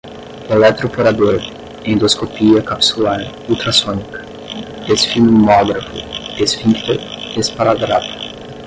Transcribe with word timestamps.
eletroporador, 0.49 1.39
endoscopia 1.91 2.63
capsular, 2.65 3.19
ultrassônica, 3.47 4.19
esfigmógrafo, 4.91 5.97
esfíncter, 6.41 6.99
esparadrapo 7.37 8.17